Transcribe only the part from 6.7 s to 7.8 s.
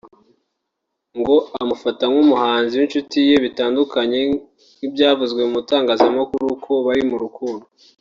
bari mu rukundo